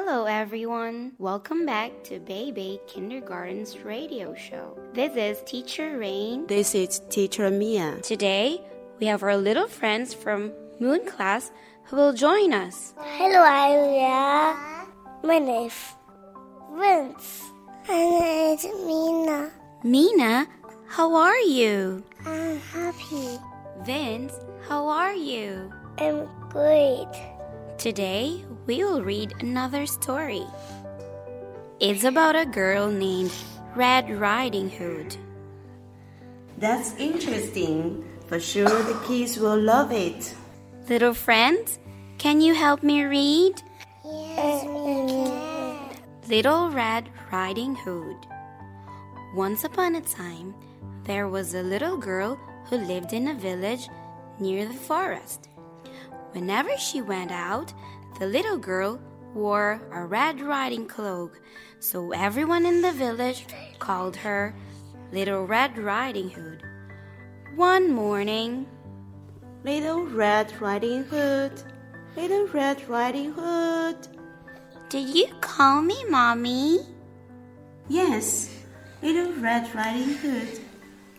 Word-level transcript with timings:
Hello, 0.00 0.26
everyone. 0.26 1.10
Welcome 1.18 1.66
back 1.66 1.90
to 2.04 2.20
Baby 2.20 2.78
Kindergarten's 2.86 3.80
radio 3.80 4.32
show. 4.32 4.78
This 4.94 5.16
is 5.16 5.42
Teacher 5.42 5.98
Rain. 5.98 6.46
This 6.46 6.72
is 6.76 7.00
Teacher 7.10 7.50
Mia. 7.50 7.98
Today, 8.00 8.62
we 9.00 9.08
have 9.08 9.24
our 9.24 9.36
little 9.36 9.66
friends 9.66 10.14
from 10.14 10.52
Moon 10.78 11.04
class 11.04 11.50
who 11.86 11.96
will 11.96 12.12
join 12.12 12.52
us. 12.52 12.94
Hello, 12.96 13.42
Aya. 13.42 14.54
My 15.24 15.40
name 15.40 15.66
is 15.66 15.74
Vince. 16.78 17.50
My 17.88 17.98
name 17.98 18.54
is 18.54 18.64
Mina. 18.86 19.50
Mina, 19.82 20.46
how 20.86 21.12
are 21.16 21.40
you? 21.40 22.04
I'm 22.24 22.60
happy. 22.70 23.36
Vince, 23.82 24.32
how 24.68 24.86
are 24.86 25.12
you? 25.12 25.72
I'm 25.98 26.28
great. 26.50 27.10
Today, 27.78 28.44
we 28.66 28.82
will 28.82 29.04
read 29.04 29.34
another 29.38 29.86
story. 29.86 30.42
It's 31.78 32.02
about 32.02 32.34
a 32.34 32.44
girl 32.44 32.90
named 32.90 33.30
Red 33.76 34.10
Riding 34.10 34.68
Hood. 34.68 35.16
That's 36.58 36.96
interesting. 36.96 38.04
For 38.26 38.40
sure, 38.40 38.66
the 38.82 39.00
kids 39.06 39.38
will 39.38 39.56
love 39.56 39.92
it. 39.92 40.34
Little 40.88 41.14
friends, 41.14 41.78
can 42.18 42.40
you 42.40 42.52
help 42.52 42.82
me 42.82 43.04
read? 43.04 43.62
Yes, 44.04 44.66
Little 46.26 46.70
Red 46.70 47.08
Riding 47.30 47.76
Hood. 47.76 48.16
Once 49.36 49.62
upon 49.62 49.94
a 49.94 50.00
time, 50.00 50.52
there 51.04 51.28
was 51.28 51.54
a 51.54 51.62
little 51.62 51.96
girl 51.96 52.40
who 52.64 52.76
lived 52.76 53.12
in 53.12 53.28
a 53.28 53.34
village 53.34 53.88
near 54.40 54.66
the 54.66 54.74
forest. 54.74 55.48
Whenever 56.38 56.78
she 56.78 57.02
went 57.02 57.32
out, 57.32 57.74
the 58.20 58.26
little 58.28 58.58
girl 58.58 59.00
wore 59.34 59.82
a 59.90 60.06
red 60.06 60.40
riding 60.40 60.86
cloak, 60.86 61.40
so 61.80 62.12
everyone 62.12 62.64
in 62.64 62.80
the 62.80 62.92
village 62.92 63.44
called 63.80 64.14
her 64.14 64.54
Little 65.10 65.44
Red 65.46 65.76
Riding 65.76 66.30
Hood. 66.30 66.62
One 67.56 67.90
morning, 67.90 68.68
Little 69.64 70.06
Red 70.06 70.54
Riding 70.60 71.02
Hood, 71.02 71.60
Little 72.14 72.46
Red 72.46 72.88
Riding 72.88 73.32
Hood. 73.32 73.96
did 74.90 75.08
you 75.08 75.26
call 75.40 75.82
me 75.82 76.04
mommy? 76.08 76.78
Yes, 77.88 78.62
Little 79.02 79.32
Red 79.42 79.74
Riding 79.74 80.14
Hood. 80.14 80.60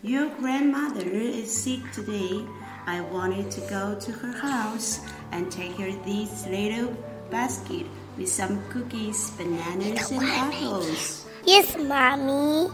Your 0.00 0.30
grandmother 0.36 1.04
is 1.04 1.52
sick 1.54 1.80
today. 1.92 2.42
I 2.86 3.00
wanted 3.00 3.50
to 3.52 3.60
go 3.62 3.94
to 3.98 4.12
her 4.12 4.32
house 4.32 5.00
and 5.32 5.50
take 5.50 5.76
her 5.78 5.92
this 6.04 6.46
little 6.46 6.94
basket 7.30 7.86
with 8.16 8.28
some 8.28 8.62
cookies, 8.70 9.30
bananas, 9.32 10.10
and 10.10 10.22
apples. 10.24 11.26
yes, 11.44 11.76
mommy. 11.76 12.70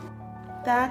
But 0.65 0.91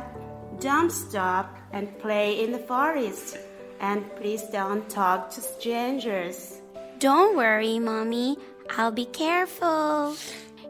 don't 0.59 0.91
stop 0.91 1.57
and 1.71 1.97
play 1.99 2.43
in 2.43 2.51
the 2.51 2.59
forest. 2.59 3.37
And 3.81 4.09
please 4.15 4.43
don't 4.43 4.87
talk 4.89 5.29
to 5.31 5.41
strangers. 5.41 6.61
Don't 6.99 7.35
worry, 7.35 7.77
mommy. 7.79 8.37
I'll 8.77 8.91
be 8.91 9.05
careful. 9.05 10.15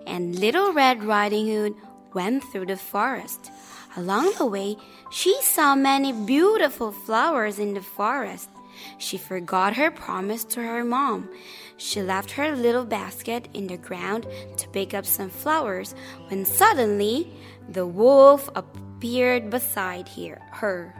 And 0.07 0.39
Little 0.39 0.73
Red 0.73 1.03
Riding 1.03 1.47
Hood 1.47 1.75
went 2.15 2.43
through 2.45 2.65
the 2.65 2.77
forest. 2.77 3.51
Along 3.97 4.33
the 4.37 4.45
way, 4.45 4.77
she 5.11 5.35
saw 5.41 5.75
many 5.75 6.11
beautiful 6.11 6.91
flowers 6.91 7.59
in 7.59 7.75
the 7.75 7.81
forest. 7.81 8.49
She 8.97 9.17
forgot 9.17 9.75
her 9.75 9.91
promise 9.91 10.43
to 10.55 10.61
her 10.61 10.83
mom. 10.83 11.29
She 11.77 12.01
left 12.01 12.31
her 12.31 12.55
little 12.55 12.85
basket 12.85 13.47
in 13.53 13.67
the 13.67 13.77
ground 13.77 14.25
to 14.57 14.67
pick 14.69 14.93
up 14.93 15.05
some 15.05 15.29
flowers 15.29 15.95
when 16.27 16.45
suddenly 16.45 17.31
the 17.69 17.85
wolf 17.85 18.49
appeared 18.55 19.49
beside 19.49 20.07
here, 20.07 20.41
her. 20.51 20.93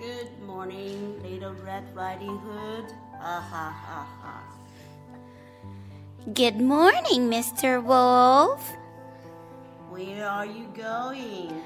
Good 0.00 0.30
morning, 0.46 1.22
Little 1.22 1.54
Red 1.64 1.84
Riding 1.94 2.38
Hood. 2.38 2.92
Ha 3.20 3.40
ha 3.40 3.66
ha 3.70 4.06
ha. 4.20 4.42
Good 6.32 6.60
morning, 6.60 7.30
Mr. 7.30 7.82
Wolf. 7.82 8.60
Where 9.94 10.26
are 10.26 10.44
you 10.44 10.66
going? 10.74 11.62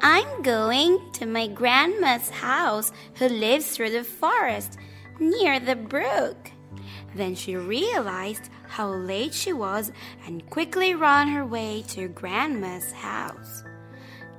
I'm 0.00 0.42
going 0.42 1.00
to 1.14 1.26
my 1.26 1.48
grandma's 1.48 2.30
house 2.30 2.92
who 3.14 3.26
lives 3.26 3.70
through 3.70 3.90
the 3.90 4.04
forest 4.04 4.78
near 5.18 5.58
the 5.58 5.74
brook. 5.74 6.52
Then 7.16 7.34
she 7.34 7.56
realized 7.56 8.50
how 8.68 8.90
late 8.90 9.34
she 9.34 9.52
was 9.52 9.90
and 10.24 10.48
quickly 10.48 10.94
ran 10.94 11.26
her 11.26 11.44
way 11.44 11.82
to 11.88 12.06
grandma's 12.06 12.92
house. 12.92 13.64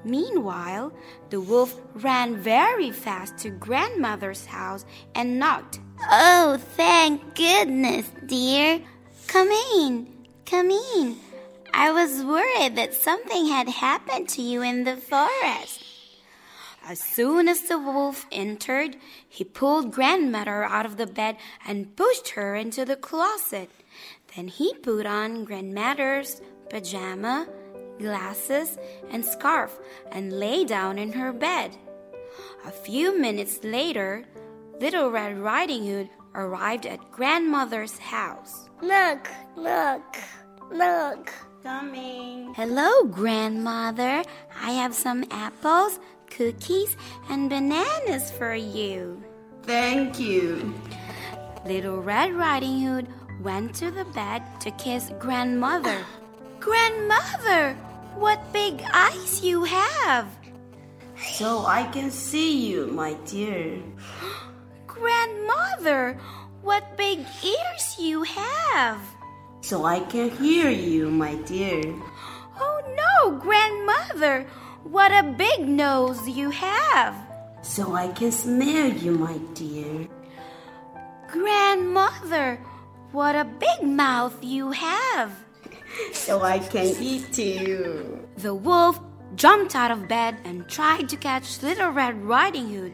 Meanwhile, 0.06 0.94
the 1.30 1.42
wolf 1.42 1.82
ran 1.96 2.38
very 2.38 2.92
fast 2.92 3.38
to 3.40 3.50
grandmother's 3.50 4.46
house 4.46 4.86
and 5.16 5.38
knocked. 5.38 5.82
Oh, 6.10 6.58
thank 6.78 7.36
goodness, 7.36 8.10
dear. 8.26 8.80
Come 9.28 9.50
in, 9.50 10.16
come 10.46 10.72
in. 10.72 11.27
I 11.80 11.92
was 11.92 12.24
worried 12.24 12.76
that 12.76 12.96
something 12.96 13.50
had 13.50 13.70
happened 13.70 14.28
to 14.30 14.42
you 14.42 14.64
in 14.64 14.84
the 14.84 14.98
forest. 14.98 15.86
As 16.84 17.00
soon 17.00 17.48
as 17.48 17.62
the 17.62 17.78
wolf 17.78 18.26
entered, 18.32 18.98
he 19.30 19.44
pulled 19.44 19.92
grandmother 19.92 20.64
out 20.64 20.88
of 20.88 20.98
the 20.98 21.06
bed 21.06 21.38
and 21.68 21.96
pushed 21.96 22.30
her 22.30 22.56
into 22.56 22.84
the 22.84 22.96
closet. 22.96 23.70
Then 24.36 24.48
he 24.48 24.74
put 24.74 25.06
on 25.06 25.46
grandmother's 25.46 26.42
pajama, 26.72 27.48
glasses, 28.00 28.80
and 29.12 29.24
scarf 29.24 29.78
and 30.12 30.34
lay 30.34 30.66
down 30.66 30.98
in 30.98 31.14
her 31.14 31.32
bed. 31.32 31.78
A 32.66 32.72
few 32.72 33.20
minutes 33.20 33.60
later, 33.64 34.26
Little 34.82 35.12
Red 35.12 35.38
Riding 35.38 35.86
Hood 35.86 36.10
arrived 36.34 36.88
at 36.88 37.12
grandmother's 37.12 38.00
house. 38.00 38.68
Look, 38.82 39.30
look, 39.56 40.18
look. 40.72 41.32
Coming. 41.64 42.54
Hello, 42.54 43.06
grandmother. 43.06 44.24
I 44.62 44.72
have 44.72 44.94
some 44.94 45.26
apples, 45.32 46.00
cookies, 46.30 46.96
and 47.30 47.50
bananas 47.50 48.32
for 48.32 48.54
you. 48.54 49.24
Thank 49.64 50.20
you. 50.20 50.74
Little 51.66 52.02
Red 52.02 52.34
Riding 52.34 52.82
Hood 52.82 53.08
went 53.42 53.74
to 53.76 53.92
the 53.92 54.06
bed 54.06 54.44
to 54.62 54.72
kiss 54.72 55.12
grandmother. 55.20 56.06
grandmother, 56.60 57.74
what 58.16 58.42
big 58.54 58.82
eyes 58.94 59.44
you 59.44 59.64
have! 59.64 60.28
So 61.34 61.66
I 61.66 61.84
can 61.92 62.12
see 62.12 62.68
you, 62.68 62.88
my 62.88 63.14
dear. 63.26 63.82
Grandmother, 64.88 66.20
what 66.62 66.98
big 66.98 67.20
ears 67.44 67.96
you 68.00 68.24
have! 68.24 69.02
So 69.62 69.86
I 69.86 70.00
can 70.02 70.30
hear 70.30 70.70
you, 70.70 71.10
my 71.10 71.36
dear. 71.36 71.82
Oh 72.60 72.82
no, 72.96 73.38
grandmother, 73.38 74.48
what 74.84 75.12
a 75.12 75.24
big 75.24 75.68
nose 75.68 76.28
you 76.28 76.50
have! 76.52 77.16
So 77.62 77.94
I 77.96 78.08
can 78.10 78.32
smell 78.32 78.90
you, 78.90 79.12
my 79.12 79.38
dear. 79.54 80.08
Grandmother, 81.28 82.60
what 83.12 83.36
a 83.36 83.44
big 83.46 83.84
mouth 83.84 84.38
you 84.42 84.72
have! 84.72 85.32
So 86.14 86.42
I 86.42 86.60
can 86.60 86.96
eat 87.02 87.38
you. 87.38 88.28
The 88.38 88.54
wolf 88.54 89.00
jumped 89.36 89.76
out 89.76 89.90
of 89.90 90.08
bed 90.08 90.38
and 90.44 90.68
tried 90.68 91.10
to 91.10 91.18
catch 91.18 91.62
Little 91.64 91.90
Red 91.90 92.24
Riding 92.24 92.70
Hood. 92.70 92.94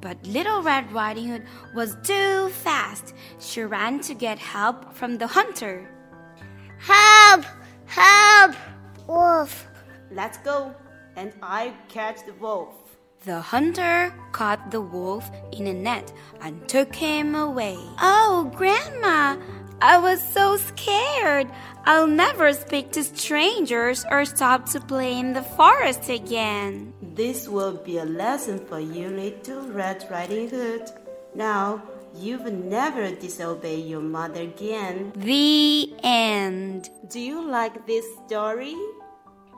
But 0.00 0.26
Little 0.26 0.62
Red 0.62 0.92
Riding 0.92 1.28
Hood 1.28 1.46
was 1.74 1.96
too 2.02 2.50
fast. 2.50 3.14
She 3.38 3.62
ran 3.62 4.00
to 4.00 4.14
get 4.14 4.38
help 4.38 4.94
from 4.94 5.16
the 5.16 5.26
hunter. 5.26 5.88
Help! 6.82 7.44
Help! 7.86 8.56
Wolf. 9.06 9.68
Let's 10.10 10.38
go, 10.38 10.74
and 11.16 11.32
I 11.40 11.74
catch 11.88 12.26
the 12.26 12.34
wolf. 12.34 12.74
The 13.24 13.40
hunter 13.40 14.12
caught 14.32 14.72
the 14.72 14.80
wolf 14.80 15.30
in 15.52 15.68
a 15.68 15.72
net 15.72 16.12
and 16.40 16.68
took 16.68 16.92
him 16.92 17.36
away. 17.36 17.78
Oh, 18.00 18.50
Grandma, 18.56 19.36
I 19.80 19.98
was 19.98 20.20
so 20.20 20.56
scared. 20.56 21.48
I'll 21.84 22.08
never 22.08 22.52
speak 22.52 22.90
to 22.92 23.04
strangers 23.04 24.04
or 24.10 24.24
stop 24.24 24.68
to 24.70 24.80
play 24.80 25.18
in 25.18 25.34
the 25.34 25.42
forest 25.42 26.08
again. 26.08 26.94
This 27.14 27.46
will 27.46 27.76
be 27.76 27.98
a 27.98 28.04
lesson 28.04 28.58
for 28.66 28.80
you, 28.80 29.08
little 29.08 29.68
Red 29.70 30.04
Riding 30.10 30.48
Hood. 30.48 30.90
Now, 31.34 31.82
you 32.14 32.38
will 32.38 32.52
never 32.52 33.10
disobey 33.14 33.80
your 33.80 34.00
mother 34.00 34.42
again. 34.42 35.12
The 35.16 35.92
end. 36.02 36.90
Do 37.08 37.20
you 37.20 37.40
like 37.40 37.86
this 37.86 38.04
story? 38.26 38.76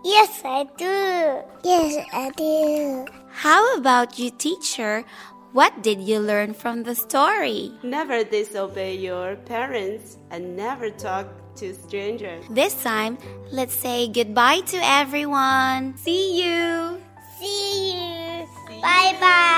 Yes, 0.05 0.43
I 0.45 0.65
do. 0.77 1.43
Yes, 1.65 2.07
I 2.13 2.31
do. 2.37 3.07
How 3.31 3.77
about 3.77 4.19
you, 4.19 4.31
teacher? 4.31 5.05
What 5.53 5.83
did 5.83 6.03
you 6.03 6.19
learn 6.19 6.53
from 6.53 6.83
the 6.83 6.95
story? 6.95 7.73
Never 7.83 8.25
disobey 8.25 8.97
your 8.97 9.37
parents 9.37 10.19
and 10.31 10.57
never 10.57 10.91
talk 10.91 11.29
to 11.57 11.73
strangers. 11.73 12.45
This 12.51 12.75
time, 12.83 13.19
let's 13.51 13.75
say 13.75 14.09
goodbye 14.09 14.61
to 14.75 14.79
everyone. 14.83 15.97
See 15.97 16.43
you. 16.43 16.99
See 17.39 17.95
you. 17.95 18.47
Bye 18.83 19.17
bye. 19.21 19.54